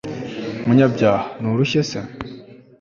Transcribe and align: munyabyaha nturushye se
munyabyaha 0.65 1.25
nturushye 1.39 1.81
se 1.91 1.99